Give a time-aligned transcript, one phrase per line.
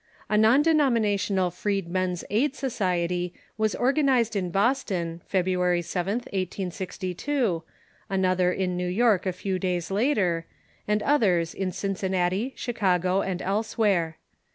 [0.31, 7.61] A non denominational Freedmen's Aid Society was organized in Boston, February Vth, 1802,
[8.09, 10.47] another in New York a few days later,
[10.87, 14.17] and others in Cincinnati, Chicago, and elsewhere.